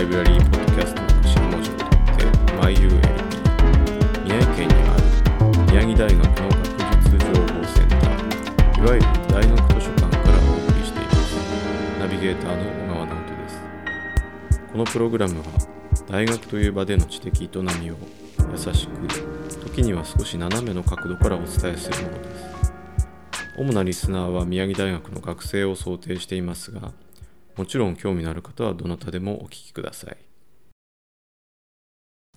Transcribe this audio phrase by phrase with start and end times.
[0.00, 2.24] ライブラリーポッドキャストの福島文字を取って
[2.56, 2.88] MyULP
[4.24, 5.04] 宮城県にある
[5.70, 8.08] 宮城大学の学術情報センター
[8.78, 11.36] いわゆる大学図書館からお送りしています。
[11.98, 13.60] ナビゲーターの小川直人です。
[14.72, 15.44] このプログラムは
[16.08, 17.48] 大学という場での知的営
[17.82, 17.98] みを
[18.52, 19.06] 優しく
[19.60, 22.72] 時には少し斜めの角度からお伝えするものです。
[23.58, 26.92] 主なリスナーは宮城大学の学生を想定していますが
[27.60, 30.16] もちろん興味のある方はどなたでもお聞きください。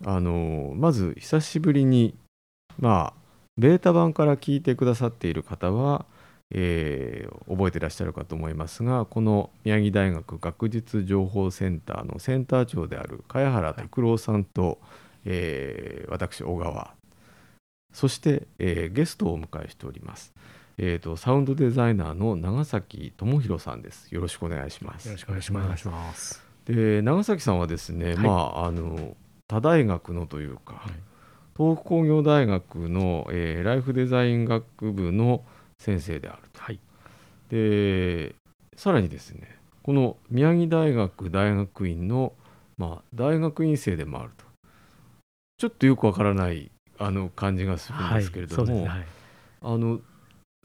[0.04, 2.14] あのまず久しぶりに
[2.78, 3.22] まあ
[3.58, 6.06] ベータ版から聞いてくださっている方は、
[6.52, 14.78] えー、覚えてらっしゃるかと思いますがこの宮城大学学術情報センターのセンター長である茅原拓郎さんと、はい、
[15.24, 16.96] えー、私小川
[17.94, 20.34] そして、えー、ゲストをお迎えしております。
[20.78, 24.14] えーと、サウンドデザイナーの長崎智弘さんです。
[24.14, 25.08] よろしくお願いします。
[25.08, 26.44] よろしくお願いします。
[26.66, 29.16] で長崎さんはですね、はい、まああの
[29.48, 30.94] 他大学のというか、はい、
[31.58, 35.44] 東北工業大学の、えー、ライフデザイン学部の
[35.78, 36.62] 先生であると。
[36.62, 36.80] はい、
[37.50, 38.36] で
[38.76, 42.34] さらにですねこの宮城大学大学院の、
[42.78, 44.46] まあ、大学院生でもあると
[45.58, 49.06] ちょっとよくわからないあの感じがするんですけれども、はい、
[49.62, 50.00] あの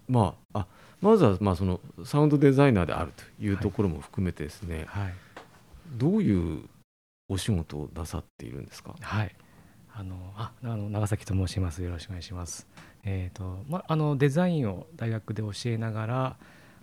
[0.09, 0.67] まあ、あ
[1.01, 5.15] まずはまあそのサウンドデザイナーであるというところも含めてですね、はいはい、
[5.97, 6.63] どういう
[7.29, 8.95] お仕事をなさっているんですか？
[9.01, 9.35] はい。
[9.95, 11.83] あのああの長崎と申します。
[11.83, 12.67] よろしくお願いします。
[13.05, 16.37] えっ、ー、とまあのデザインを大学で教えながら。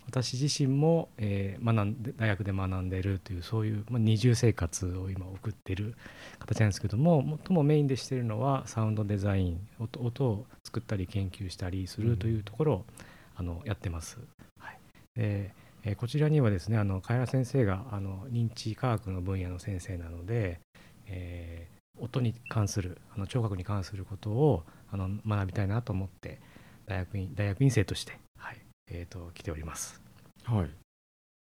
[0.08, 5.96] 私自身も、えー、学んで大学で学んでいるというそういう、まあ、二重生活を今送っている
[6.38, 12.86] 形なんですけども最もメインでしているのはサウンドデザイン音音を作ったり研究したりするというところを、
[13.36, 14.18] あのやってます。
[14.60, 14.80] はい、
[15.16, 15.54] で
[15.88, 20.60] えー、こちらにはですねあのカエラ先生があの認知科学の分野の先生なので、
[21.06, 26.40] えー、音に関するあの聴覚に関することをあの学びたいなと思って
[26.88, 28.58] 大学院大学院生として、はい
[28.92, 30.02] えーと、来ております。
[30.44, 30.70] はい、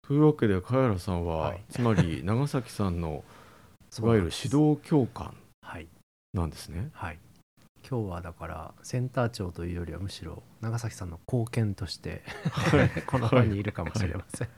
[0.06, 3.24] というわけでカエラさんは、はい、つまり 長崎さんの
[3.98, 5.36] いわゆる指導教官
[6.32, 6.88] なんですね。
[6.94, 7.18] はい
[7.88, 12.22] 今日はだからセンター長というよりはむしろ長崎さんの貢献として
[13.06, 14.48] この場にいるかもしれません。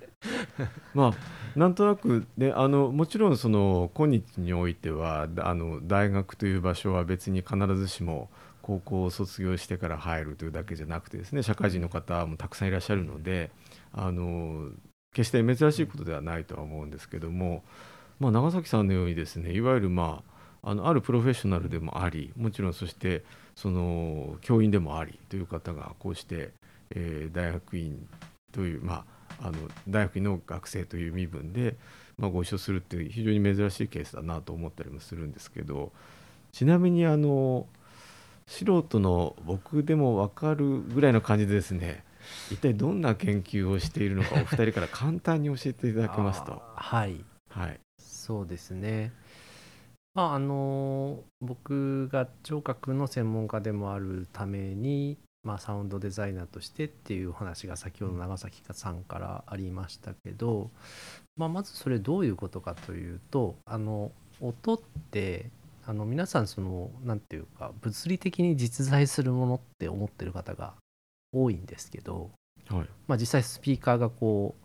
[0.94, 8.30] まあなんとなくねあのもちろんその今日においてはあの大学という場所は別に必ずしも
[8.62, 13.50] 高校を卒業してから入るというだけじゃなくてですね社会人の方もたくさんいらっしゃるので
[13.92, 14.70] あの
[15.12, 17.64] 決して珍しいことではないとは思うんですけども、
[18.18, 20.33] まあ、長崎さんのようにですねいわゆるまあ
[20.64, 23.22] あのあるプロフェッショナルでもありもちろんそして
[23.54, 26.50] その教員でもありという方がこうして、
[26.91, 28.08] えー、大学院
[28.50, 29.04] という、ま
[29.41, 29.58] あ、あの
[29.88, 31.76] 大学院の学生という身分で、
[32.16, 35.92] まあ、ご一緒するっていう非常に珍しいケースだなと思ったりもするんですけど
[36.52, 37.66] ちなみにあの
[38.46, 42.04] 素人の僕でも分かるぐらいの感じでですね
[42.50, 46.62] 一体どんな研究をしているのかお二人から簡単に教えていただけますと。
[46.75, 49.12] はい、はい、そうですね
[50.14, 60.70] まああの僕が聴覚の専門家でもあるために、まあ、サウンドデザイナーとしてっていうお話が先ほど長崎さんからありましたけど、
[61.36, 64.80] まあ、まずそれどういうことかというとあの音っ
[65.10, 65.50] て
[65.86, 70.75] あの皆さんその何て言うか物理的に実在するものって思ってる方が
[71.32, 72.31] 多いんですけど、
[72.69, 72.86] はい。
[73.06, 74.63] まあ、実際スピーカーがこう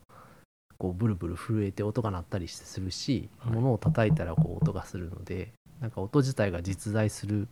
[0.80, 5.52] こうブルブル震えて音が鳴ったりするし、はい、物を叩いたらこう音がするので
[5.82, 7.46] なんか音自体が実在するっ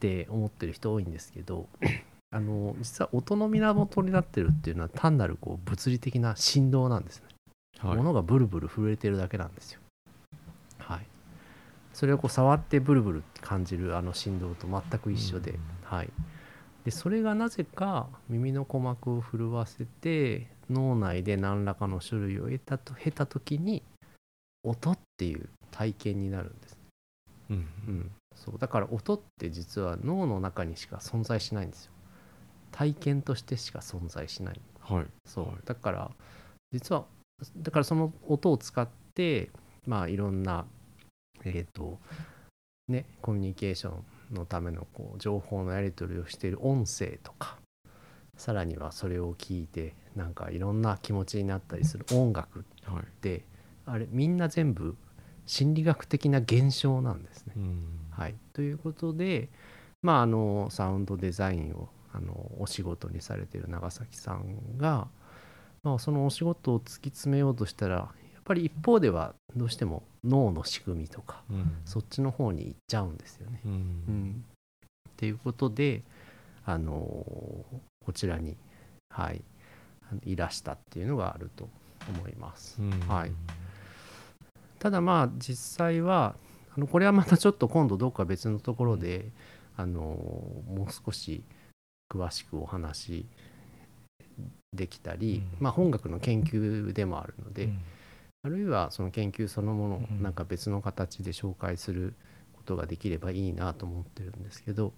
[0.00, 1.68] て思ってる人多いんですけど
[2.34, 7.26] あの実は音の源になってるっていうのは単なるこう物理的な振動なんですね、
[7.78, 9.80] はい、物がブルブル震えてるだけなんですよ。
[10.78, 11.06] はい。
[11.92, 16.10] それをこう触ってブルブル感じるあの振動と全く一緒で、はい。
[16.84, 23.82] でそれがなぜか耳の鼓膜を震わせて脳内で何らかの種類を得たと経た時に
[24.64, 26.78] 音っていう体験になるんです、
[27.50, 28.58] うん、うん、そう。
[28.58, 31.92] だから音って実は脳の中にしか存在しないんですよ。
[32.70, 35.46] 体験としてしか存在しない、はい、そう。
[35.64, 36.10] だから
[36.72, 37.04] 実は
[37.56, 39.50] だからその音を使って
[39.86, 40.64] まあいろんな
[41.44, 41.98] えっ、ー、と
[42.88, 43.94] ねコミュニケーショ
[44.30, 47.56] ンのためのこう情報のやり取りをしている音声とか
[48.36, 52.06] さらにはそれを聞いてなんかいろんな気持ちになったりする。
[52.12, 52.62] 音楽っ
[53.20, 53.30] て、
[53.86, 54.96] はい、あれみんな全部
[55.46, 57.54] 心理学的な現象なんですね。
[58.10, 59.48] はい、ということで、
[60.02, 65.08] まあ、あのサウンドデザインをあのお仕事にされている長崎さんが、
[65.82, 68.06] まあ、そのお仕事を突き詰めようとしたらや
[68.40, 71.72] っぱり一方ではどうしても脳の仕組みとかうん。
[71.84, 73.60] そっちの方に行っちゃうんですよね。
[73.64, 73.72] うん。
[73.72, 74.44] うん、
[75.08, 76.02] っていうことで、
[76.64, 78.56] あのーこちらに、
[79.10, 79.42] はい、
[80.24, 81.68] いらしたっていうのがあると
[82.08, 82.80] 思います。
[82.80, 82.90] うん。
[83.08, 83.32] はい。
[84.78, 86.34] ただまあ実際は
[86.76, 89.30] あのこれはまたちょっと今度どっか別のところで、
[89.76, 91.44] あのもう少し
[92.12, 93.26] 詳しくお話
[94.72, 95.64] できたり、うん。
[95.64, 97.78] まあ、本学の研究でもあるので、うん。
[98.44, 100.22] あるいはその研究そのものをうん。
[100.22, 102.14] なんか別の形で紹介する
[102.62, 104.92] ことができればいいなと思ってるんですけど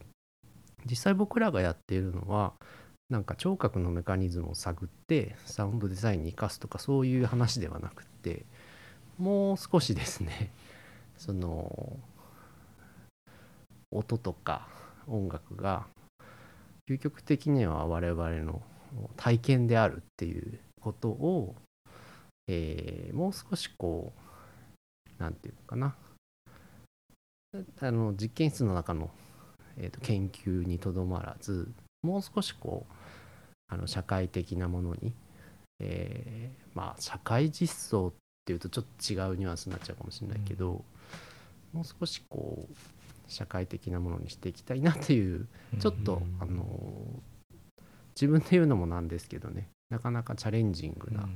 [0.85, 2.53] 実際僕らがやっているのは
[3.11, 8.47] なんか聴覚のメカニズムを探ってサウンドデザインに生かすとかそういう話ではなくて
[9.19, 10.53] もう少しですね
[11.19, 11.99] その
[13.91, 14.69] 音とか
[15.07, 15.87] 音楽が
[16.89, 18.63] 究極的には我々の
[19.17, 21.55] 体験であるっていうことを
[22.49, 24.13] えーもう少しこ
[25.19, 25.95] うなんていうのかな。
[27.81, 29.11] あの実験室の中の、
[29.77, 31.73] えーと研究にとどまらず
[32.05, 32.93] もう少しこう
[33.69, 35.13] あの社会的なものに、
[35.81, 38.13] えーまあ社会実装っ
[38.45, 40.85] ていうとちょっと違うニュアンスになっちゃうかもしれないけど、
[41.73, 42.75] もう少しこう
[43.27, 45.47] 社会的なものにしていきたいなっていう
[45.79, 46.65] ちょっと、うんあの
[48.15, 51.29] 自分で言うのもなんですけどねなかなかチャレンジングな、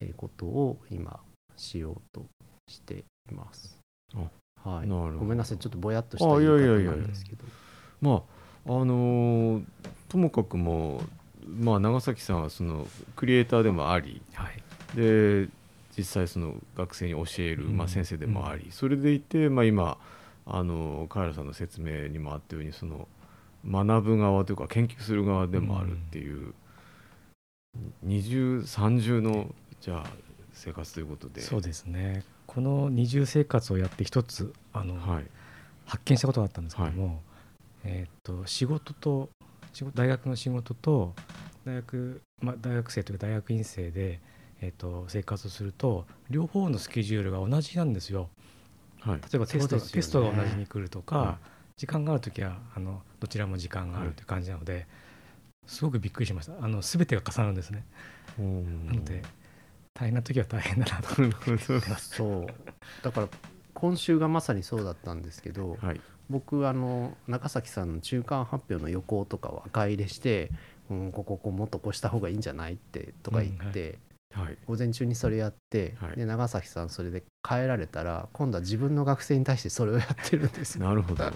[0.00, 1.20] えーことを今
[1.56, 2.24] しようと
[2.68, 3.78] しています。
[4.14, 5.18] はい、なるほど。
[5.18, 5.58] ごめんなさい。
[5.58, 7.44] ちょっとぼやっとしたあ言いいやいやいや方なんですけど。
[8.00, 8.22] まあ
[8.68, 9.64] あのー
[10.08, 11.02] ともかくも
[11.46, 14.96] まあ長崎さんはそのクリエイターでもありはい。
[14.96, 15.48] で
[15.98, 17.76] 実際その学生に教える、うん。
[17.76, 19.98] まあ、先生でもあり、それでいて、まあ、今
[20.46, 23.08] あのカエラさんの説明にもあったようにその
[23.68, 26.54] 学ぶ側というか研究する側でもあるっていう、
[28.02, 30.10] 二重三重のじゃあ
[30.52, 31.40] 生活ということで。
[31.40, 32.22] そうですね。
[32.46, 35.24] この二重生活をやって一つあの、はい。
[35.84, 37.22] 発見したことがあったんですけども、
[37.90, 39.30] えーっと仕事と
[39.72, 41.14] 仕事大学の仕事と
[41.64, 44.20] 大学、まあ、大学生というか大学院生で、
[44.60, 48.28] えーっと生活をすると両方のスケジュールが同じなんですよ。
[49.00, 49.20] はい。
[49.20, 49.82] 例えばテスト,、ね。
[49.92, 51.38] テストが同じに来るとか、は
[51.76, 54.24] 時間がある時はあのどちらも時間があるとい。
[54.24, 54.86] う感じなので、
[55.66, 56.52] すごくびっくりしました。
[56.60, 57.86] あの全てが重なるんですね。
[58.38, 58.44] な
[58.94, 59.22] ので
[59.94, 61.58] 大変な時は大変だなとなるほど。
[61.96, 62.46] そう。
[63.02, 63.28] だから
[63.74, 70.50] 今週がまさにそうだったんですけど、はい僕あの中崎さんの中間発表の予行とかを赤入れして、
[70.90, 73.98] うん、ここここもっとこうした方がいいんじゃないってとか言って、
[74.34, 80.84] はい午前中にそれやって、はいで長崎さんそれで帰られたら今度は自分の学生に対してそれをやってるんですよ。
[80.86, 81.24] なるほど。
[81.24, 81.34] はい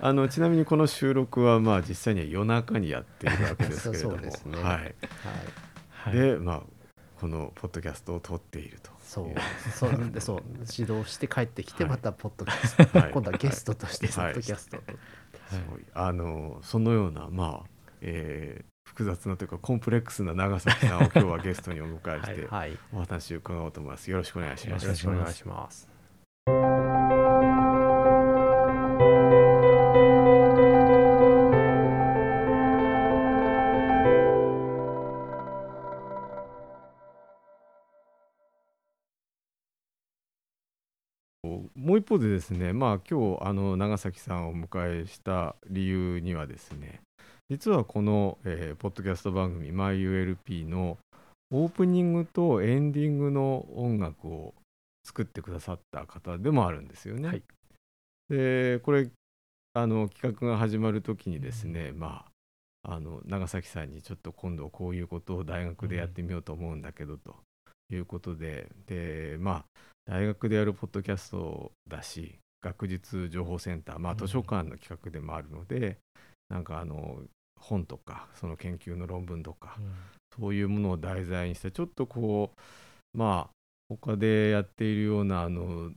[0.00, 4.64] あのちなみにこの収録はまあ実際には夜中にやっているわけですけれども、 そうですねはい。
[4.64, 4.94] はい
[5.90, 6.62] はいでまあ
[7.20, 8.99] このポッドキャストを撮っていると。
[9.10, 9.28] そう。
[9.28, 9.34] い
[9.72, 10.42] そうでそう
[10.78, 11.90] 指導して帰ってきてはい。
[11.90, 13.10] またポッドキャスト、はい。
[13.10, 14.32] 今度はゲストとしてポはい。
[14.32, 14.76] ッドキャスト。
[14.76, 15.00] を撮って
[15.50, 15.60] そう
[15.94, 17.70] あのそのようなまあ、
[18.00, 19.46] えー複雑なとい。
[19.46, 22.76] うかコンプレックスな長崎さんを今日はゲストにお迎えしてはい。
[22.92, 23.92] お話を伺おうと思い。
[23.92, 24.10] ます。
[24.10, 24.58] よろしくお願い。
[24.58, 24.82] します。
[24.84, 25.32] よろしくお願い。
[25.32, 25.88] します。
[41.90, 47.00] もう一方でですね、まあ今日あの長崎さんをお迎えした理由にはですね、
[47.48, 50.98] 実はこの、えーポッドキャスト番組 MyULP の
[51.50, 54.54] オープニングとエンディングの音楽を
[55.04, 57.26] 作ってくださった方でもあるんですよね。
[57.26, 57.42] はい
[58.28, 59.10] でこれ
[59.74, 62.24] あの企画が始まる時にですね、ま
[62.84, 67.34] ああの長崎さんにちょっと今度こういうことを大学でやってみようと思うんだけどと
[67.92, 69.64] いうことで、でまあ
[70.06, 74.18] 大学でやるポッドキャストだし学術情報センター、まあ、うん。
[74.18, 75.98] 図書館の企画でもあるので、
[76.48, 77.22] なんかあの
[77.58, 79.76] 本とかその研究の論文とか、
[80.38, 83.54] そういうものを題材にしてちょっとこうまあ
[83.88, 85.92] 他でやっているようなあの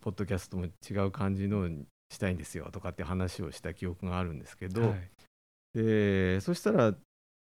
[0.00, 5.10] ポッドキャストも違う感じのにしたいんですよとかって話をした記憶があるんですけど、はい。
[5.74, 6.94] でそしたら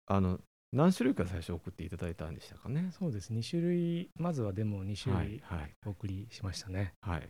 [0.07, 0.39] あの
[0.74, 2.89] 何種類か最初送っていただいたんでしたかね。
[2.91, 3.33] そうです。
[3.33, 5.71] 2種類まずはでも2種類はいはい。
[5.86, 6.93] お送りしましたね。
[7.01, 7.29] はい、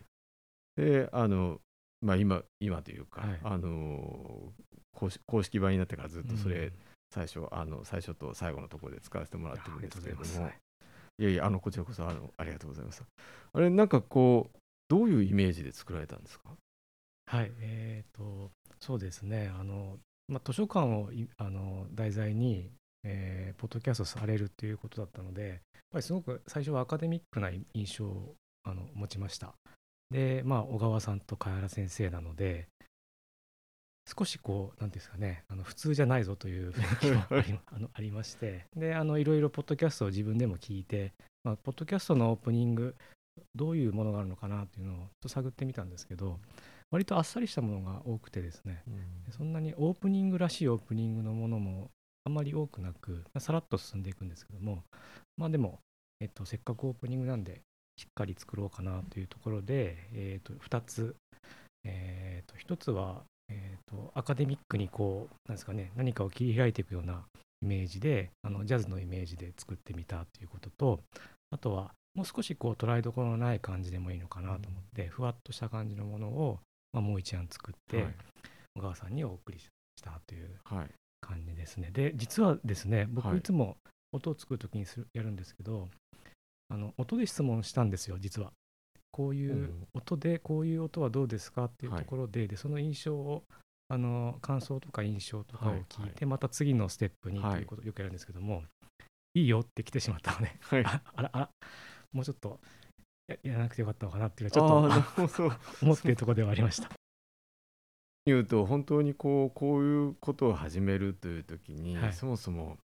[0.75, 1.59] であの、
[2.01, 3.39] まあ、今今というか、はい。
[3.43, 4.53] あの
[4.93, 6.73] 公式版になってからずっとそれ、うん
[7.09, 10.49] 最初あの最初と最後のところで使わせてもらってるんですけれども。
[11.19, 13.03] いやいやあのこちらこそあのありがとうございます。
[13.53, 16.49] あれなんかこうどういうイメージで作られたんですか？
[17.25, 19.51] はい、えー、とそうですね。
[19.57, 22.69] あの、まあ、図書館をいあの題材に
[23.03, 25.59] えーポッドキャストされるっていうことだったのでやっ
[25.91, 29.53] ぱりすごく最初はアカデミックな印象をあの持ちました。
[30.11, 32.67] でまあ小川さんと茅原先生なので
[34.07, 41.13] 少しこうなんですかねあの普通じゃないぞという雰囲気も ありあのありましてであのいろいろポッドキャストを自分でも聞いて、
[41.43, 42.95] まあ、ポッドキャストのオープニング
[43.53, 46.39] どういうものがあるのかなっていうのをちょっと探ってみたんですけど
[46.89, 48.81] 割とあっさりしたものが多くてですね
[49.31, 51.91] そんなにオープニングらしいオープニングのものも
[52.27, 54.83] あんまり多くなく、まあさらっと進んでいくんですけども
[55.37, 55.79] まあでも、
[56.19, 57.61] えっと、せっかくオープニングなんで
[57.95, 61.15] しっかり作ろうかなというところで、えっと2つ、
[61.85, 67.23] えっと1つは、えっとアカデミックにこうなんですかね何かを切り開いていくような
[67.61, 70.99] イメージであのジャズのイメージで作ってみたということと
[71.51, 76.59] あとはもう少しこう捉えどころのない感じでもいいのかなと思って、ふわっとした感じのものを、
[76.91, 78.15] まあ、もう一案作って、はい。
[78.77, 79.67] 小川さんにお送りし
[80.03, 80.89] たというはい
[81.27, 81.89] 感じですね。
[81.91, 83.37] で実はですね僕はい。
[83.37, 83.77] いつも
[84.13, 85.89] 音を作る時にするやるんですけど
[86.69, 88.51] あの音で質問したんですよ実は。
[89.11, 92.03] こういううん音でこういう音はどうですかっていうはい。
[92.03, 93.43] ところで,、でその印象を
[93.89, 97.61] あの感想とか印象とかをはい聞いて、また次のステップにとはい。
[97.61, 98.63] いうことをよくやるんですけども、
[99.33, 100.85] い、いよって来てしまったのではい。
[100.85, 101.49] あ あらあら
[102.11, 102.59] もうちょっと
[103.27, 105.43] ややらなくてよかったのかなっていうのはちょっと
[105.83, 106.89] 思っているところではありました。
[108.27, 112.13] 言うと本当にこうこういうことを始めるという時に、はい。
[112.13, 112.77] そもそも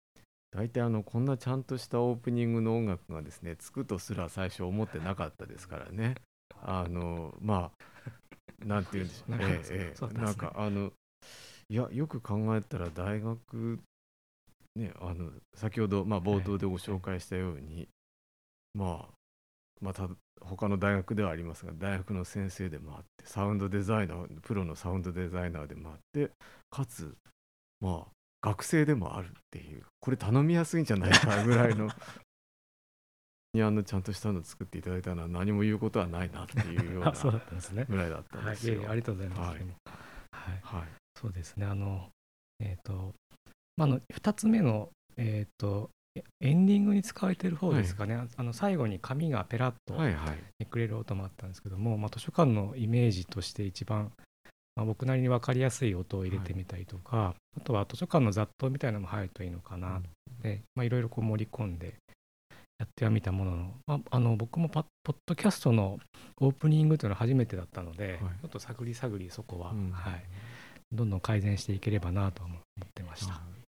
[0.51, 6.15] 大体あのこんなちゃんとしたオープニングの音楽がですねつくとすら最初思ってなかったですからね。
[6.63, 7.71] あのま
[8.63, 9.37] あなんて言うんでしょう。
[9.39, 10.93] ねなんかええなんかあの
[11.69, 13.79] いやよく考えたら大学
[14.75, 17.89] ねあの先ほど、まあ、冒頭でご紹介したように、
[18.75, 19.20] まあ
[19.81, 20.09] また
[20.41, 26.31] 他の大学ではありますが大学の先生でもあってサウンドデザイナープロのサウンドデザイナーでもあって
[26.71, 27.15] かつ
[27.81, 28.11] まあ
[28.43, 31.89] 学生でもあるっていうこれ頼みやすいんじゃないかぐらいの
[33.53, 37.85] にあのちゃんとしたの作っていただいたのは何も言うことはないなっていうようなあそうだったんですね。
[37.89, 38.75] ぐらいだったんはい、ですよ。
[38.75, 39.41] いえいえありがとうございます。
[39.41, 42.09] はいはいはいそうですね、あの、
[42.61, 43.15] えっ、と、
[43.77, 50.39] まあ、あの、二つ目の、えっ、と、エエンディングに使われている方ですかね、あの最後に紙がペラッとはいはい。
[50.59, 54.13] めくれる音もあったんですけども、まあ、図書館のイメージとして一番、
[54.75, 60.01] まあ、僕なりに分かりやすい音を入れてみたりとか、あとは図書館の雑踏みたいなのも入るといいのかな
[60.43, 61.95] で、まあ、いろいろこう盛り込んで
[62.81, 65.99] やってはみたものの,、まあ、あの僕もパポッドキャストの
[66.41, 68.19] オープニングというのは初めてだったので、はい。
[68.19, 69.91] ちょっと探り探りそこは、うん。
[69.93, 70.25] はい、
[70.91, 72.59] どんどん改善していければなと思っ
[72.95, 73.35] てました。
[73.35, 73.60] でも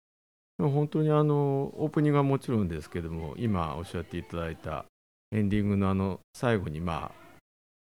[0.58, 4.84] 本当にあのオープニングはもちろんですけども今おっしゃっていただいた
[5.32, 7.22] エンディングのあの最後にまあ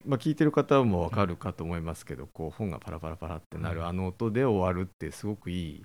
[0.06, 3.76] まあ聞いてる方もわかるかと思いますけどこう本がパラパラパラってなうん。
[3.76, 5.84] るあの音で終わるってすごくいい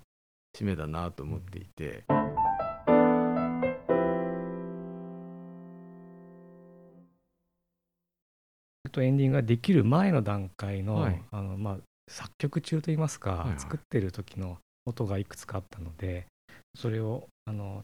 [0.58, 2.06] 締めだなと思っていて。
[8.86, 11.22] あとエンディングができる前の段階の,、はい。
[11.32, 11.78] あのまあ、
[12.08, 13.60] 作曲中といいますか、はいはい。
[13.60, 16.28] 作ってる時の音がいくつかあったので
[16.76, 17.84] それをあの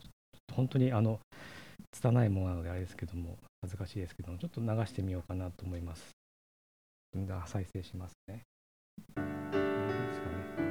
[0.53, 1.19] 本当にあの
[1.91, 6.11] 拙いものなのであれですけども恥ずかしいですけどもちょっと流してみようかなと思います。
[7.45, 8.43] 再生しますね。
[9.15, 9.21] で
[10.13, 10.61] すかね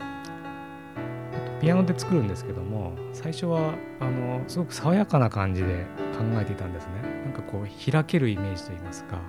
[0.00, 9.20] あとピアノで作るんですけども最初はあのすごく爽やかな感じで考えていたんですねなんかこう開けるイメージといいますか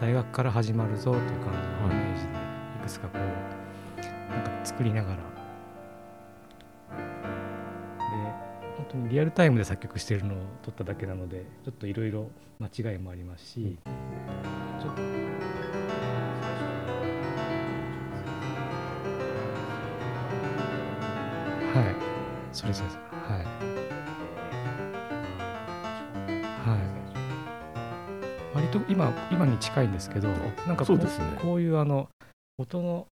[0.00, 4.00] 大学から始まるぞという感じのイメージでいくつかこう
[4.32, 5.37] なんか作りながら
[8.78, 12.30] 本当にリアルタイムで作曲しているのを撮っただけなのでちょっといろいろ
[12.60, 13.76] 間違いもありますし。
[14.80, 15.02] ちょっと。
[15.02, 15.08] は
[21.82, 21.84] い。
[22.52, 22.80] それはい。
[26.68, 26.78] はい。
[28.54, 30.38] 割と今今に近いんですけどなん
[30.76, 31.04] かこそうね。
[31.42, 32.08] こういうあの
[32.58, 33.08] 音の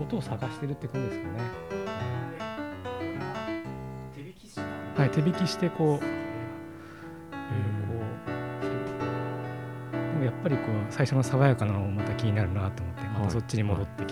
[0.00, 1.81] 音を探してるって感じですかね
[5.02, 6.06] はい手引きしてこうこ
[9.90, 14.11] うでもやっぱりこう最初の爽やかなのもまた気になるなと思ってまたそっちに戻ってき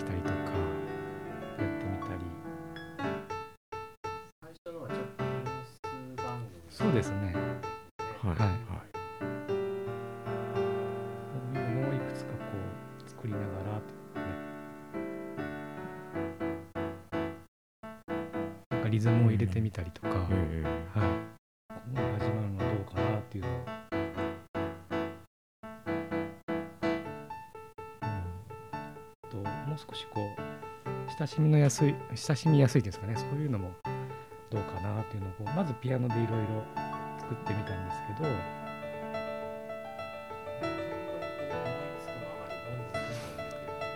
[31.61, 33.15] やすい親しみやすいですかね。
[33.15, 33.71] そういうのも
[34.49, 36.63] どうかなっていうのをこうまずピアノでいろいろ
[37.19, 38.29] 作ってみたんですけど。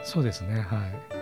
[0.03, 1.15] そうですねはい。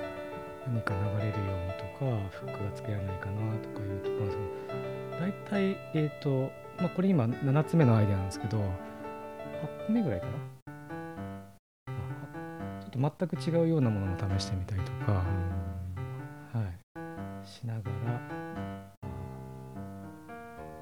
[0.67, 4.53] 何か流れるようにとかフックがつけられないかなとかいうところですけど。
[5.19, 8.63] 大体えっ、と、まあ、これ今7つ目のアイデアなんですけど8
[9.87, 10.33] 個目ぐらいかな、
[12.81, 15.52] ちょっと全く違うようなものも試してみたりとか、はい、
[17.63, 18.21] しながら。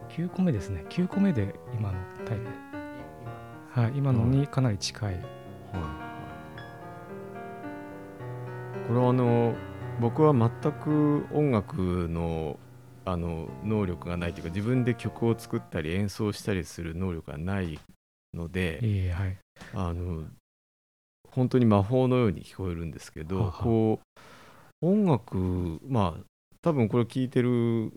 [0.09, 0.83] 9個目ですね。
[0.89, 5.25] 9個目で今のタイプ、はい、今のにかなり近い、はい
[8.88, 9.55] これはあの
[10.01, 12.59] 僕は全く音楽の
[13.05, 17.79] あの能力がないというか自分で曲を作ったり演奏したりする能力がない
[18.33, 19.38] ので、ええはい。
[19.73, 20.25] あの
[21.29, 24.00] 本当に魔法のように聞こえるんですけど、こ
[24.81, 26.30] う音楽まあ
[26.62, 27.91] 多分これ聞いてる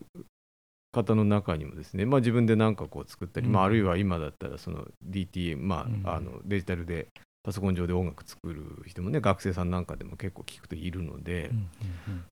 [0.93, 3.53] 方の中にもですね、まあ、自分で何かこう作ったり、うん。
[3.53, 6.03] まあ、あるいは今だったらその DTM、まあうん。
[6.05, 7.09] あのデジタルで
[7.43, 11.51] パソコン上で音楽作る人もね学生さんなんかでも結構聞くといるので、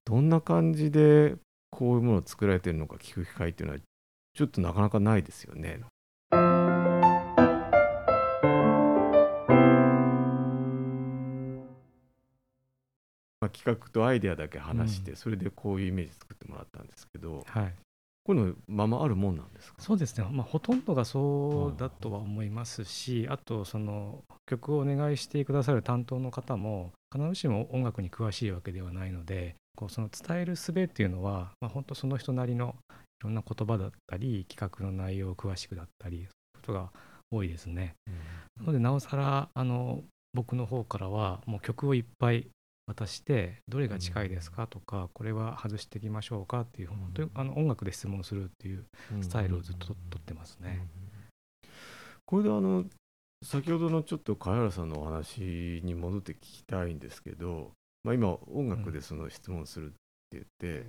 [0.05, 1.35] どんな感じで
[1.69, 3.79] こういうものを作られてるのか聞く機会っていうのは
[4.33, 5.81] ちょっとなかなかないですよね。
[13.43, 15.17] まあ、企画とアイデアだけ話して、うん。
[15.17, 17.73] それでこういうイメージ作ってもらったんですけどはい。
[18.25, 19.75] こういうのままあるもんなんですか？
[19.79, 36.29] そうですね、まあ、ほとんどがそうだとは思いますし、あとその曲をお願いしてくださる担当の方も必ずしも音楽に詳しいわけではないのでこうその伝える術っていうのは、まあ、本当その人なりのいろんな言葉だったり企画の内容を詳しくだったりそういう
[36.61, 36.89] ことが
[37.29, 37.95] 多いですね。
[38.57, 40.01] なのでなおさらあの
[40.33, 42.47] 僕の方からはもう曲をいっぱい
[42.85, 48.85] 渡してどれが近いですかとかこれは外していきましょうかっていう本当にあの音楽で質問するっていう
[49.21, 50.85] スタイルをずっとと取ってますね。
[52.25, 52.85] これであの
[53.43, 57.71] 先ほどのちょっと茅原さんのお話に戻って聞きたいんですけど、
[58.03, 59.95] まあ、今音楽でその質問するって
[60.31, 60.85] 言って、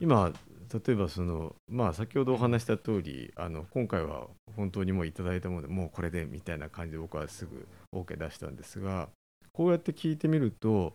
[0.00, 0.32] 今
[0.72, 9.08] 例えばそのまあ先ほどお話した通りあの今回は本当にもういただいたものでもうこれでみたいな感じで僕はすぐ OK 出したんですが
[9.58, 10.94] こうやって聞いてみると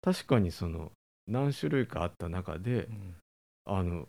[0.00, 0.92] 確かにその
[1.26, 3.14] 何種類かあった中でうん
[3.66, 4.08] あの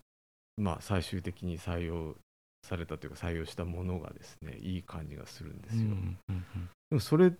[0.55, 2.15] まあ最終的に採用
[2.63, 5.81] されたというか採用したものがですねいい感じがするんですよ。
[5.81, 6.43] うんうんうん
[6.91, 7.33] でもそれ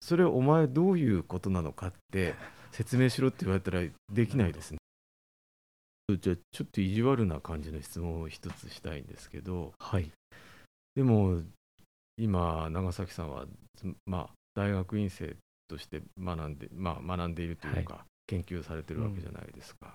[0.00, 2.34] それお前どういうことなのかって
[2.72, 4.78] 説明しろって言われたらできないですね。
[6.18, 10.10] じゃあちょっと意地悪な感じの質問を一つしたいんですけどはい
[10.96, 11.42] でも
[12.16, 13.44] 今長崎さんは
[13.76, 15.36] つまあ大学院生
[15.70, 19.94] として学んで、まあ、学んでいるというか、研究されてるわけじゃないですか。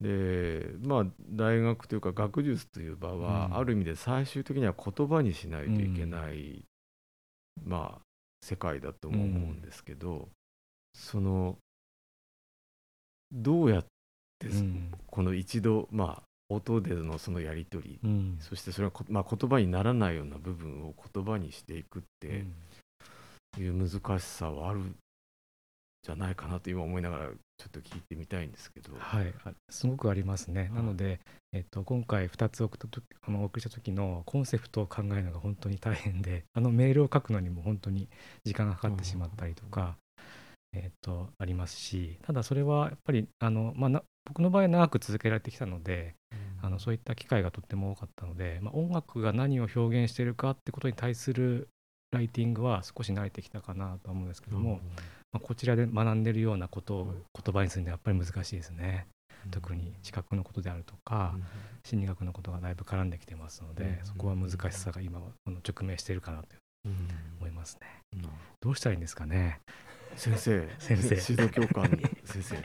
[0.00, 3.56] でまあ大学というか学術という場は、うん。
[3.56, 6.64] ある意味で最終的には言葉にしないといけない、
[7.64, 8.00] まあ
[8.40, 10.28] 世界だとも思うんですけど、
[10.94, 11.56] その
[13.32, 13.84] どうやっ
[14.38, 14.92] てうん。
[15.08, 18.38] この一度まあ音でのそのやり取り、うん。
[18.40, 22.44] そしてそれはこ、まあ、言葉にならないような部分を言葉にしていくって
[23.58, 24.96] いう難しさはあるん
[26.02, 27.34] じゃないかなと今思いながらちょ
[27.66, 28.92] っと聞いてみたいんですけど。
[28.98, 30.70] はい、あすごくありますね。
[30.72, 31.20] なので、
[31.52, 38.08] えっと、今回2つ送ったとあのお送りした時のコンセプトを考えるのが本当に大変で あのメールを書くのにも本当に
[38.44, 39.98] 時間がかかってしまったりとか、
[40.72, 46.14] えっと、ありますしただそれはやっぱりあの、まあ、な僕の場合は長く続けられてきたので
[46.60, 51.68] あのそういった機会がとっても多かったので、まあ、音楽が何を表現しているかってことに対する
[52.10, 54.80] ライティングは少し慣れてきたかなとは思うんですけども、
[55.32, 59.06] まあ、こちらで学んでるようなことを言葉にするのはやっぱり難しいですね。
[59.50, 61.36] 特に視覚のことであるとか、
[61.84, 66.48] 心理学のことがだいぶ絡んできてますので、うんそこは難しさが今は直面しているかなと
[66.86, 67.08] うん。
[67.38, 68.22] 思いますね。
[68.60, 69.60] どうしたらいいんですかね。
[70.10, 70.68] ど先生。
[70.78, 71.32] 先生。
[71.32, 71.84] 指導教官
[72.24, 72.56] 先生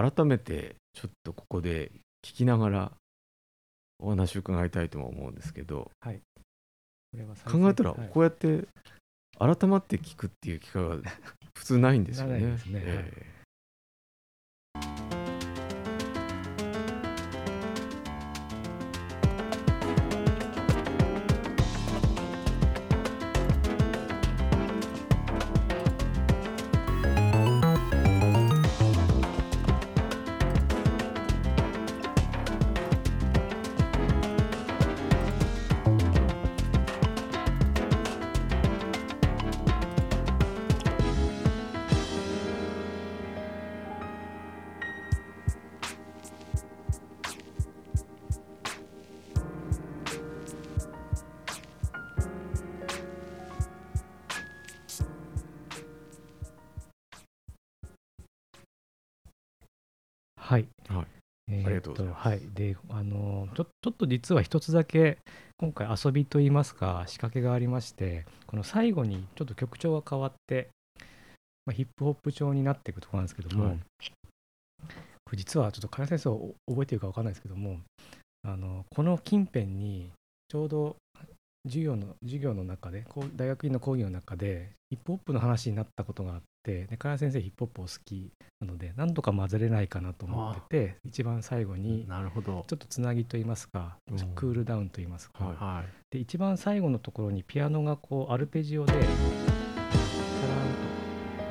[0.00, 1.90] 改めてちょっとここで
[2.22, 2.92] 聞きながら
[3.98, 6.12] お話を伺いたいとも思うんですけどは
[7.44, 8.08] 考えたらはい。
[8.12, 8.66] こうやって
[9.38, 10.96] 改まって聞くっていう機会は
[11.54, 12.38] 普通ないんですよね。
[12.40, 12.58] ね。
[12.74, 13.33] え
[60.44, 60.68] はい。
[60.88, 61.06] はい
[61.48, 62.40] えーありがとうございますはい。
[62.54, 65.18] で、あのちょ、ちょっと実は一つだけ、
[65.56, 70.68] 今回遊びといいますか、仕掛けがありまして、この最後にちょっと曲調が変わって、
[71.66, 73.80] まあ、ヒップホップ調になっていくところなんですけども、はい
[75.26, 77.80] これ実はちょっと加谷先生覚えてるか分かんないですけども、
[78.42, 80.10] あのこの近辺に
[80.48, 80.96] ちょうど
[81.66, 83.04] 授業の授業の中で
[83.36, 92.64] 大学院の講義の中でヒップホップの話になったことがあってで加谷先生ヒップホップを好きなので何とか混ぜれないかなと思ってて一番最後になるほど。
[92.68, 93.96] ちょっとつなぎといいますか
[94.34, 95.86] クールダウンといいますか、はいはい。
[96.10, 99.14] で一番最後のところにピアノがこうアルペジオでチャランと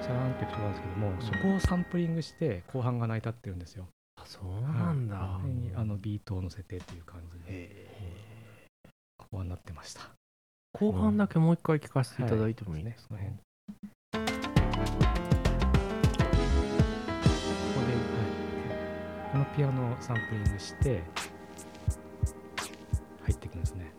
[0.04, 3.88] チャランといくところなんですけども、そこをサンプリングして後半が成り立ってるんですよ。
[4.15, 5.76] あそうなんだ、はい。
[5.76, 7.45] あのビートを乗せてっていう感じで。
[7.47, 7.88] へ
[9.34, 10.02] ここはなってました。
[10.02, 10.06] ー
[10.74, 13.41] 後半だけもう一回聞かせていただいてもいいねですか、その辺こ
[17.74, 18.00] こで、は
[19.30, 21.02] い、このピアノをサンプリングして
[23.24, 23.91] 入ってくるんですね。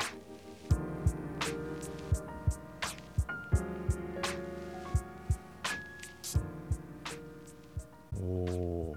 [8.20, 8.97] おお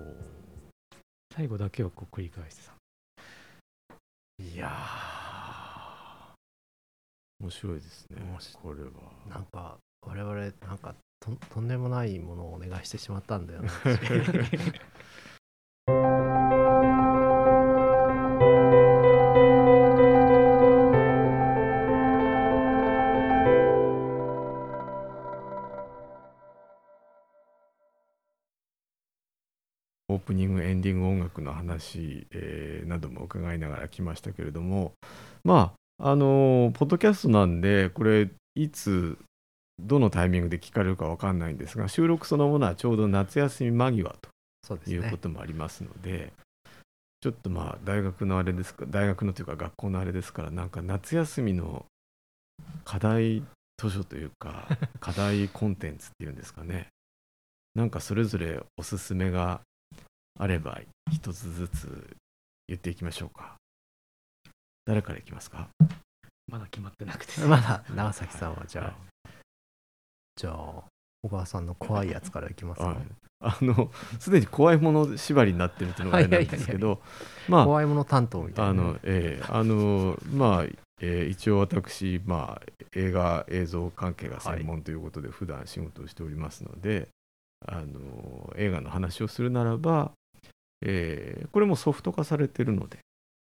[1.35, 2.73] 最後だけをこう繰り返してさ。
[4.39, 4.69] いや
[7.47, 8.17] 面白いですね
[8.61, 8.89] これは。
[9.27, 13.71] ーなんか我々なんかととんでもないものをお願いしてしまったんだよな。
[30.09, 34.93] オープニングエンディング音楽の話、えーなども伺いながら来ましたけれども
[35.43, 39.17] まああのーポッドキャストなんでこれいつ
[39.79, 44.15] どのタイミングで聞かれるかわかんないんですが収録そのものはちょうど夏休み間際
[44.67, 46.33] ということもありますので
[47.21, 51.85] ちょっとまあ大学のあれですか大学のというか学校のあれですからなんか夏休みの
[52.83, 53.43] 課題
[53.77, 54.67] 図書というか
[54.99, 56.87] 課題コンテンツっていうんですかね。
[57.75, 59.61] なんかそれぞれおすすめが
[60.39, 60.81] あれば
[61.11, 62.17] 一つずつ
[62.67, 63.55] 言っていきましょうか
[64.87, 65.67] 誰からいきますか？
[66.47, 67.41] まだ決まってなくて。
[67.41, 68.95] まだ長崎さんはじゃあ、はい。
[70.37, 70.83] じゃあ
[71.21, 72.97] 小川さんの怖いやつからいきますか、はい。
[73.41, 77.01] あのすでに怖いもの縛りになってるっていうのがあれなんですけど
[77.47, 78.73] まあ怖いもの担当みたいな。
[78.73, 80.63] ね、あの、ええあの、まあ、
[81.01, 82.61] えー一応私、まあ、
[82.95, 87.09] 映画、映像関係が専門ということで、普段仕事をしておりますので、
[87.67, 90.11] あの、映画の話をするならば、
[90.81, 92.99] えーこれもソフト化されてるので、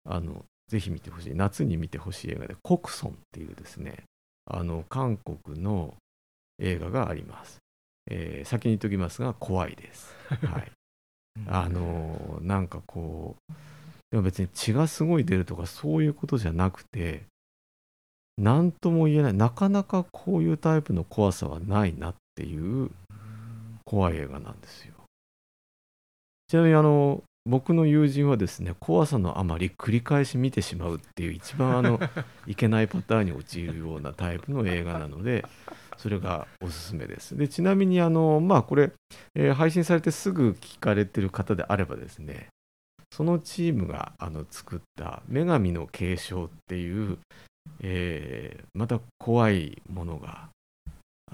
[0.07, 4.03] あの、ぜひ見てほしい、夏に見てほしい映画で、コクソンっていうですね、
[4.45, 5.95] あの、韓国の
[6.59, 7.59] 映画があります。
[8.09, 10.13] えー先に言っておきますが、怖いです。
[10.29, 10.71] はい。
[11.47, 13.53] あのなんかこう
[14.11, 17.23] でも別に血がすごい出るとかそういうことじゃなくて
[18.37, 22.91] 何とも言えないなかなかこういうタイプの怖さはないなっていう
[23.85, 24.93] 怖い映画なんですよ
[26.47, 31.99] ちなみにあの僕の友人はですね怖さのあまり繰り返し見てしまうっていう一番あの
[32.47, 35.45] いけないパターンに陥るようなタイプの映画なので
[35.97, 37.35] それがおすすめです。
[37.37, 38.93] でちなみにあのまあこれ
[39.35, 42.47] えー配信されてすぐ聞かれてる方であればですね
[43.11, 47.17] そのチームがあの作った「女神の継承」っていう、
[47.81, 50.49] えーまた怖いものが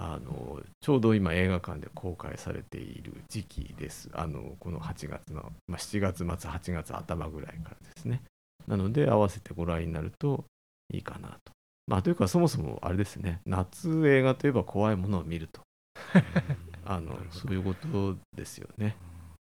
[0.02, 4.08] あのちょうど今映画館で公開されている時期です。
[4.14, 8.22] あのこの8月の、まあ、7月末8月頭ぐらいからですね。
[8.66, 10.44] なので合わせてご覧になると
[10.90, 11.52] いいかなと。
[11.86, 13.40] まあというかそもそもあれですね。
[13.44, 15.60] 夏映画といえば怖いものを見ると。
[16.86, 18.96] あのそういうことですよね。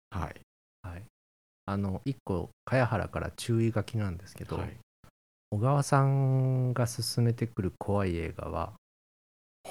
[0.10, 0.42] はい。
[0.82, 1.04] はい、
[1.68, 4.76] あの一個茅原から注意書きなんですけど、はい、
[5.52, 8.74] 小川さんが勧めてくる怖い映画は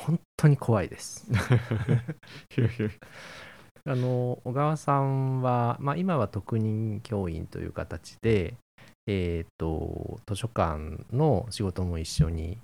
[0.08, 1.28] 本当に怖いです。
[3.84, 8.54] あの小川さんは、まあ、今は特任教員という形で、
[9.06, 12.58] えー、と図書館の仕事も一緒に、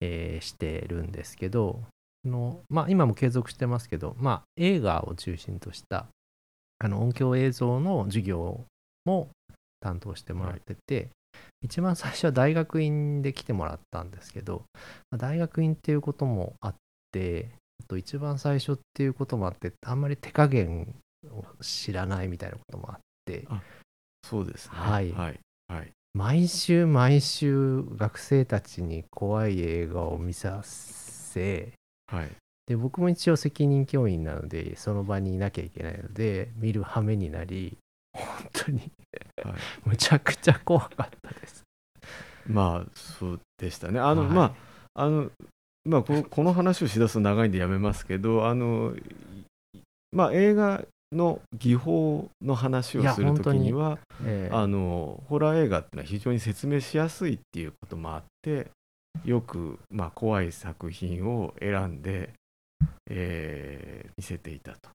[0.00, 1.80] えーしてるんですけど
[2.24, 6.06] あの、まあ、今も継続してますけど、まあ、映画を中心とした
[6.78, 8.64] あの音響映像の授業
[9.04, 9.28] も
[9.80, 11.10] 担当してもらってて、
[11.62, 14.64] 一番最初は大学院で来てもらったんですけど、
[15.10, 16.74] まあ大学院っていうこともあっ
[17.12, 17.50] て
[17.82, 20.94] あと一番最初っていうこともあってあんまり手加減
[21.30, 23.46] を知らないみたいなこともあって
[24.26, 24.72] そうですね。
[24.72, 25.40] はいはい。
[25.68, 25.92] はい。
[26.12, 31.72] 毎週毎週学生たちに怖い映画を見させ
[32.08, 32.30] はい。
[32.66, 37.76] で僕も一応責任教員なのでその場にいなきゃいけないので見る羽目になり
[38.12, 38.90] 本当に。
[39.44, 41.64] はい、むちゃくちゃ怖かったです。
[42.46, 44.00] まあそうでしたね。
[44.00, 44.30] あの、はい。
[44.30, 44.42] ま
[44.94, 45.30] ああの
[45.84, 48.94] まあこのこの話をしだすと長いんでやめますけどあの
[50.12, 54.54] まあ映画の技法の話をするときにはええ。
[54.54, 58.70] あのホラー映画っていうのは非常に説明しやすいっていうこともあって
[59.24, 62.30] よく、まあ、怖い作品を選んで、
[63.10, 64.90] えー見せていたと。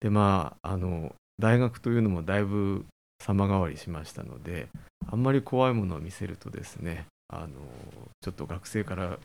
[0.00, 2.84] でまああの大学というのもだいぶ
[3.20, 4.68] 様変わりしましたので
[5.10, 7.48] あんまり怖いものを見せるとですねあの
[8.20, 9.18] ちょっと学生から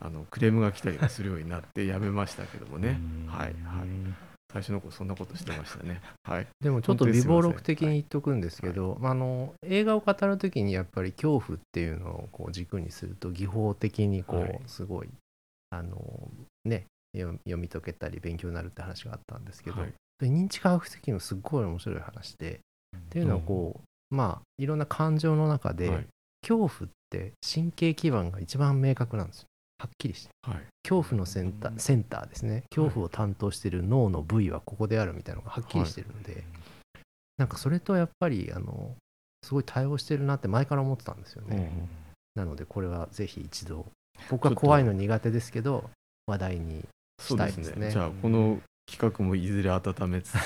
[0.00, 2.98] あのクレームが来たりもするようになってやめましたけどもね。
[3.28, 3.88] はいはい。
[4.52, 6.02] 最初の頃そんなことしてましたね。
[6.24, 6.46] はい。
[6.60, 14.60] でもちょっと微暴録的に言っとくんですけど、まあ、あの映画を語るときにやっぱり恐怖っていうのをこう軸にすると技法的にこはい。
[14.62, 15.08] うすごい、
[15.70, 16.30] あの
[16.64, 22.60] ね読読み解けたり勉強になるって話があったんですけど、はいで認知科学的にもすっごい面白い話で
[22.96, 26.06] っていうのはこう、まあいろんな感情の中で、はい。
[26.42, 29.46] 恐怖って神経基盤が一番明確なんですよ。
[29.78, 30.30] はっきりして。
[30.42, 30.62] はい。
[30.82, 32.64] 恐怖のセンターセンターですね。
[32.74, 36.42] 恐怖を担当している脳の部位はここであるみたいなのがはっきりしてるんで、
[37.38, 38.96] なんかそれとやっぱりあの
[39.44, 41.72] すごい対応してるなって前から思ってたんですよね、
[42.34, 43.86] なのでこれはぜひ一度。
[44.28, 45.90] 僕は怖いの苦手ですけど
[46.26, 46.84] 話題に
[47.20, 47.90] したいですね。
[47.90, 48.60] じゃあこの
[48.92, 50.36] 企画もいずれ温めつつ。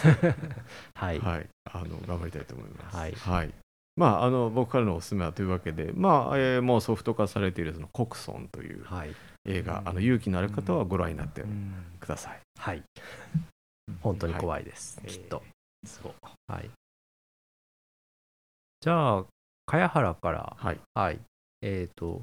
[0.94, 2.96] はい、はい、あの頑張りたいと思います。
[2.96, 3.54] はい。
[3.96, 9.14] まあ、あの僕からのおすすめはというわけで、まあえーもうソフト化されているそのコクソンというはい。
[9.46, 11.72] 映画、あの勇気のある方はご覧になってうん。
[11.98, 12.40] ください。
[12.58, 12.82] はい。
[14.00, 14.36] 本当にい。
[14.36, 15.08] 怖いです、はい。
[15.08, 15.42] きっと。
[15.86, 16.14] そう。
[16.48, 16.70] はい。
[18.80, 19.24] じゃあ
[19.66, 20.56] 茅原から。
[20.58, 21.20] はい、はい。
[21.62, 22.22] えっ、と、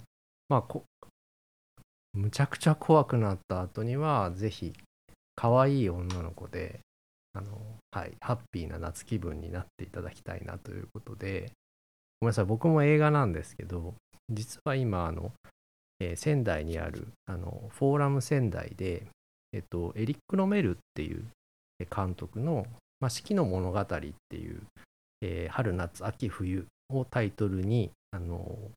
[0.49, 0.83] まあこ、
[2.13, 4.73] むちゃくちゃ怖くなった後には、ぜひ、
[5.35, 6.79] 可愛い女の子で、
[7.33, 11.51] あの、はい、ハッピーな夏気分になっていただきたいなということで、
[12.21, 13.95] ごめんなさい、僕も映画なんですけど、
[14.29, 15.31] 実は今、あの、
[15.99, 19.07] えー仙台にある、あの、フォーラム仙台で、
[19.51, 21.25] えっ、と、エリック・ロメルっていう
[21.93, 22.65] 監督の、
[22.99, 24.01] まあ、四季の物語って
[24.37, 24.61] いう、
[25.21, 28.71] えー春夏秋冬をタイトルにあの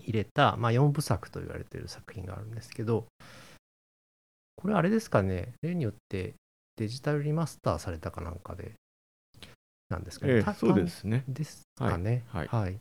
[0.00, 3.06] 入れた、まあ、4部作と言われている作品があるんですけど
[4.64, 5.52] これあれですかね。
[5.60, 6.32] 例によって
[6.76, 8.72] デジタルリマスターされたかなんかで
[9.90, 11.22] なんですかね、たえーそうですね。
[11.28, 12.24] ですかね。
[12.28, 12.78] はい。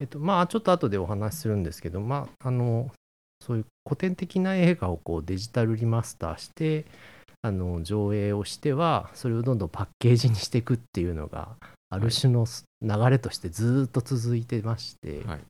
[0.00, 2.90] えっとまあちょっと後でお話しするんですけどまああの
[3.40, 6.84] そういう古典的な映画をこうデジタルリマスターして
[7.42, 11.50] あの上映をしてはそれをどんどんパッケージにしていくっていうのが
[11.90, 12.44] ある種の
[12.82, 15.40] 流れとしてずーっと続いてまして、はい、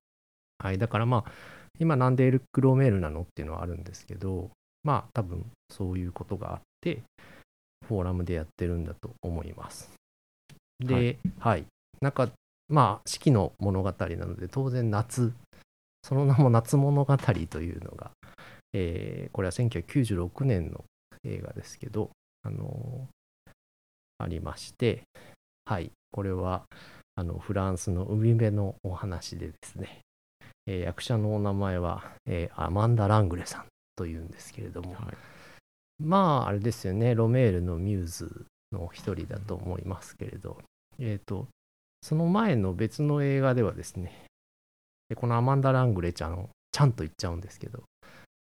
[0.59, 1.33] はい、だからまあ
[1.79, 4.51] 今なんでエルクロメールなのっていうのはあるんですけど
[4.87, 7.03] まあ多分そういうことがあって
[7.89, 9.91] フォーラムでやってるんだと思います。
[10.79, 11.65] で、ははい、
[12.01, 12.29] なんか
[12.69, 15.33] まあ四季の物語なので当然夏。
[16.05, 18.13] その名も夏物語というのが、
[18.73, 20.85] えーこれは1996年の
[21.25, 22.11] 映画ですけど、
[22.45, 23.53] あのー
[24.19, 25.03] ありまして、
[25.65, 26.63] はい、これは
[27.17, 29.99] あのフランスの海辺のお話でですね、
[30.69, 33.65] えー役者のお名前は、えーアマンダ・ラングレさん
[33.97, 35.17] というんですけれども、はい、
[36.03, 37.15] まああれですよね。
[37.15, 40.59] ロメールのミューズの一人だと思いますけれど。
[40.99, 41.49] えっ、と
[42.03, 44.25] その前の別の映画ではですね
[45.09, 47.83] でこのアマンダ・ラングレちゃんをちゃんと言っちゃうんですけど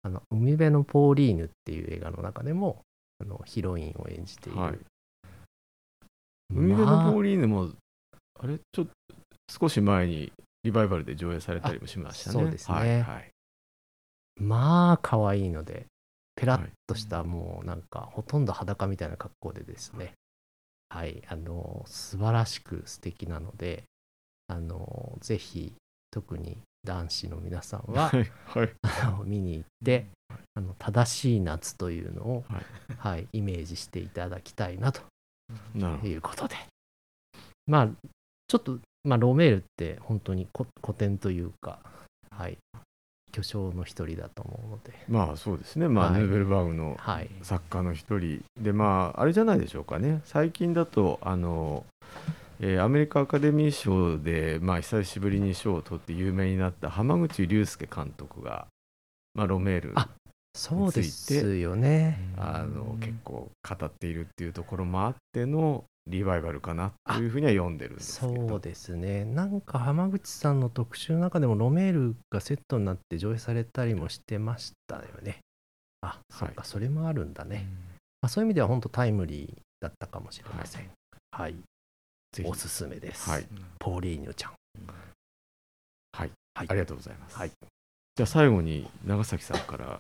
[0.04, 2.84] あの海辺のポーリーヌっていう映画の中でも
[3.20, 4.80] あのヒロインを演じている、はい。
[6.54, 7.70] 海辺まあのポーリーヌも、
[8.40, 8.92] あれ、ちょっと
[9.50, 10.32] 少し前に
[10.64, 12.40] リバイバルで上映されたりもしましたね。
[12.40, 12.76] あそうですね。
[12.78, 13.35] はいはい
[14.38, 15.86] まあ可愛いので
[16.36, 20.14] ペラッとしたもうなんかほとんど裸みたいな格好でですね。
[20.90, 21.24] はい。
[21.28, 23.84] あの素晴らしく素敵なので
[24.48, 25.74] あのぜひ
[26.12, 28.32] 特に男子の皆さんははい。
[28.46, 28.70] はい。
[29.04, 30.08] あの見に行って
[30.54, 32.66] あの正しい夏というのを、はい。
[32.98, 35.02] はい、イメージしていただきたいなと
[36.04, 36.56] いうことで。
[37.68, 37.90] まあ
[38.48, 41.80] ちょっと、まあ、ロメールって本当に古古典というか
[42.30, 42.58] はい
[43.36, 44.94] 巨匠の一人だと思うので。
[45.10, 46.22] まあそうですね、まあはい。
[46.22, 47.30] ヌーベルバーグのはい。
[47.42, 48.42] 作家の一人。
[48.62, 50.22] でまああれじゃないでしょうかね。
[50.24, 51.86] 最近だとあの、
[52.62, 58.68] えーアメリカアカデミー賞で、まあ、久しぶりに賞を取って有名になった浜口竜介監督が、
[59.34, 60.08] まあ、ロメールあ
[60.54, 62.18] そうですよね。
[62.38, 68.48] あの結構語っているっていうところもあってのリバイバルかなというふうには読んでるんですけど。
[68.48, 69.26] そうですね。
[69.26, 75.40] なんか浜口さんの特集の中でもロメールがセットになって上映されたりもしてましたよね。
[76.02, 77.68] あそうか、それもあるんだね、
[78.22, 80.90] まあ、そういう意味では本当タイムリーだったかもしれません。
[81.32, 81.56] はい、
[82.32, 82.50] ぜひ。
[82.50, 83.48] おすすめです、はい。
[83.80, 84.52] ポーリーニュちゃん。
[86.14, 86.68] はい、はい。
[86.70, 87.50] ありがとうございます、はい。
[87.50, 90.00] じゃあ最後に長崎さんから、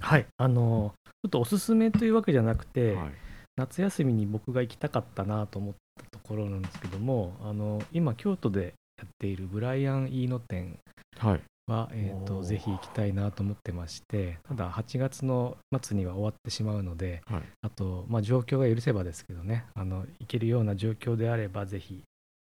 [0.00, 0.26] はい。
[0.36, 3.27] あのちょっとおすすめというわけじゃなくて、はい
[3.58, 10.78] 夏休みに僕が行きたかったなと思ったところなんですけどもあの今京都でやっているブライアン・イーノ展
[11.18, 11.42] はい。
[11.66, 17.42] は、えー、とぜひ行きたいなと思ってましてただ8月の末には終わってしまうのではい。
[17.60, 22.02] あと、まあ、状況が許せばですけどねあの行けるような状況であればぜひ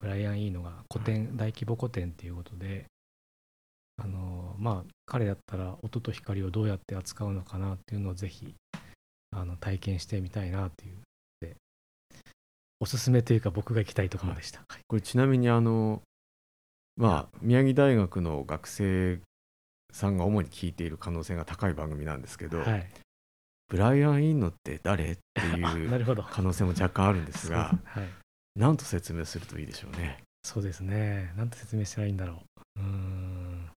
[0.02, 2.86] ブライアン・イーノが個展、大規模個展ということで
[3.98, 8.54] あのまあ彼だったら音と光をどうやって扱うのかなっていうのをぜひ
[9.32, 10.98] あの体験してみたいなっていう。
[11.42, 11.56] で
[12.80, 14.82] おすすめというか僕が行きたいところでした、はい。
[14.88, 16.02] これちなみにあの
[16.96, 19.20] まあ宮城大学の学生
[19.92, 22.90] さんが主に聞いている可能性が高い番組なんですけど、はい。
[23.70, 26.24] ブライアン・インノって誰ってあいう なるほど。
[26.24, 28.08] 可能性も若干あるんですが はい、
[28.56, 30.24] 何と説明するといいでしょうね。
[30.44, 31.34] そうですね。
[31.36, 32.44] なんて説明したらいいんだろ
[32.78, 32.80] う。
[32.80, 33.70] うーん。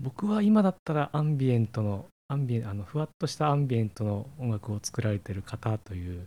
[0.00, 6.26] 僕は今だったらアンビエントの、アンビエンあのふわっとしたアンビエントの音楽を作られてる方という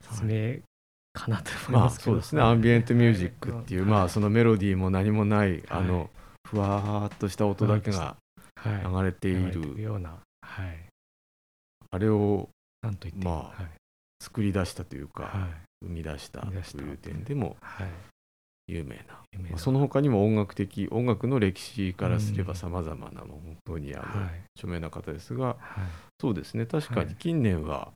[0.00, 0.58] 説明
[1.12, 2.42] かなと思いまあますけど、そうですね。
[2.42, 3.90] アンビエントミュージックっていう、はい。
[3.90, 5.86] まあそのメロディーも何もない、あはい。
[5.86, 6.10] の
[6.48, 8.16] ふわーっとした音だけが
[8.56, 10.78] はい、流れてい流れてる、ような、はい、
[11.90, 12.48] あれを
[12.82, 13.70] なんと言っていいまあはい。
[14.22, 15.86] 作り出したというか、はい。
[15.86, 17.88] 生み出した生み出したという点でもはい
[18.66, 19.50] 有名な、有名な。
[19.50, 22.56] まあ、その他にも音楽的音楽の歴史からすればうん。
[22.56, 24.42] さまざまな本当にあの、はい。
[24.56, 25.56] 著名な方ですがはい。
[26.20, 26.64] そうですね。
[26.66, 27.08] 確かはい。
[27.08, 27.92] に近年は、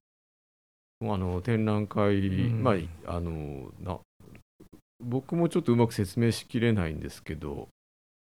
[1.00, 2.62] あの展覧会、うん。
[2.62, 2.72] ま
[3.06, 3.98] ああのな
[5.00, 7.68] 僕もちょっとうまく説明しきれないんですけど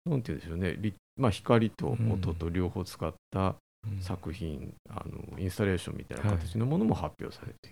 [0.05, 0.75] なんて言うんでしょうね。
[0.79, 3.99] りまあ、光と音と両方使ったうん。
[3.99, 6.39] 作品、あのインスタレーションみたいなはい。
[6.39, 7.71] 形のものも発表されてい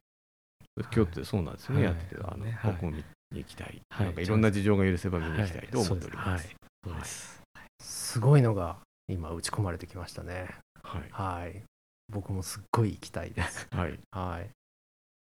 [0.78, 0.96] る、はい。
[0.96, 1.96] 京都でそうなんですよね、はい。
[1.96, 2.86] やっててあの、はい。
[2.92, 4.06] 見に行きたい、はい。
[4.08, 6.56] なんかいろんな事情が許せば見に行きたいと思っております。
[7.04, 7.44] す。
[7.82, 8.20] す。
[8.20, 8.42] ごい。
[8.42, 10.50] のが今打ち込まれてきましたね。
[10.84, 11.64] はい、はい
[12.12, 13.68] 僕もすっごい行きたいです。
[13.72, 14.50] はい、はい。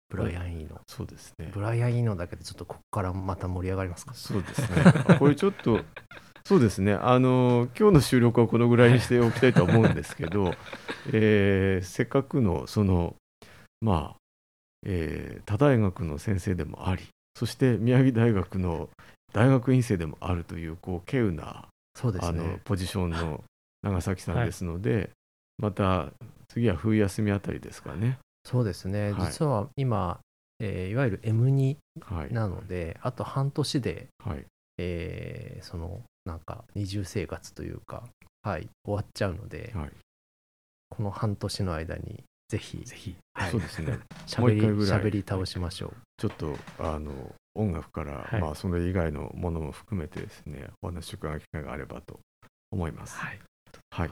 [0.08, 0.80] ブライアン・イーノ。
[0.86, 1.50] そうですね。
[1.52, 4.14] ブライアン・イーノだけでちょっとここからまた盛り上がりますか？
[4.14, 4.82] そうですね。
[5.08, 5.80] あこれちょっと、
[6.44, 6.94] そうですね。
[6.94, 10.52] あの今日の収録はこのぐらいにしておきたいとは思うんですけど、
[11.12, 13.16] えーせっかくのその
[13.80, 14.16] まあ、
[14.84, 17.02] えー他大学の先生でもあり、
[17.36, 18.88] そして宮城大学の
[19.34, 23.44] 大学院生でもあるというこう稀有な、そうですあのねポジションの
[23.82, 25.10] 長崎さんですので、
[25.58, 26.06] また
[26.48, 28.18] 次は冬休みあたりですかね。
[28.46, 30.18] そうですね、はい実は今、
[30.60, 32.32] えーいわゆる M2 はい。
[32.32, 34.44] なので、あと半年で、はい。
[34.78, 38.04] えーそのなんか二重生活というか、
[38.42, 39.90] はい、終わっちゃうので、はい。
[40.88, 43.16] この半年の間にぜひぜひ。
[43.34, 43.98] はいそうですね。
[44.26, 45.92] しゃべりもう一回ぐらい喋り倒しましょう。
[46.18, 47.12] ちょっとあの
[47.54, 52.20] 音楽から、はいまあそれ以外のものも含めてですね、お話を伺う機会があればと
[52.70, 53.16] 思います。
[53.16, 53.40] はい。
[53.90, 54.10] はい。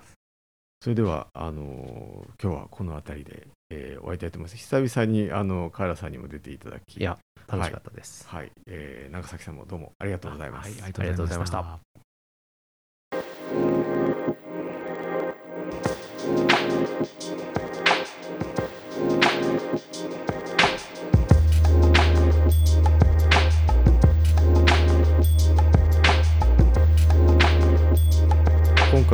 [0.81, 4.57] それではあの今日はこの辺りで、えー終わりたいと思います。
[4.57, 8.27] 久々にあのカエラさんにも出ていただき、いや、楽しかったです。
[8.29, 10.83] はい、えー長崎さんもどうもありがとうございます。
[10.83, 12.04] はい、あありがとうございました。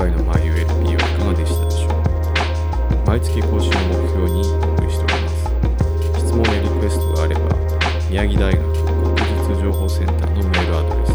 [0.01, 0.37] 回の MyULP はい
[0.97, 1.93] かがでしたでしょう
[3.07, 3.71] 毎月更新を
[4.01, 5.45] 目標にお送りしております
[6.25, 7.43] 質問やリクエストがあれば
[8.09, 9.19] 宮城大学学
[9.53, 11.11] 術情報センターのメールアドレス。